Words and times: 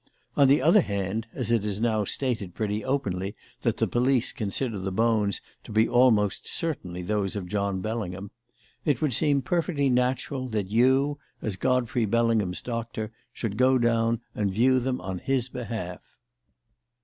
On 0.35 0.47
the 0.47 0.63
other 0.63 0.81
hand, 0.81 1.27
as 1.31 1.51
it 1.51 1.63
is 1.63 1.79
now 1.79 2.05
stated 2.05 2.55
pretty 2.55 2.83
openly 2.83 3.35
that 3.61 3.77
the 3.77 3.85
police 3.87 4.31
consider 4.31 4.79
the 4.79 4.91
bones 4.91 5.41
to 5.63 5.71
be 5.71 5.87
almost 5.87 6.47
certainly 6.47 7.03
those 7.03 7.35
of 7.35 7.45
John 7.45 7.81
Bellingham, 7.81 8.31
it 8.83 8.99
would 8.99 9.13
seem 9.13 9.43
perfectly 9.43 9.91
natural 9.91 10.47
that 10.47 10.71
you, 10.71 11.19
as 11.39 11.55
Godfrey 11.55 12.05
Bellingham's 12.05 12.63
doctor, 12.63 13.11
should 13.31 13.57
go 13.57 13.77
down 13.77 14.21
to 14.35 14.45
view 14.45 14.79
them 14.79 14.99
on 15.01 15.19
his 15.19 15.49
behalf." 15.49 15.99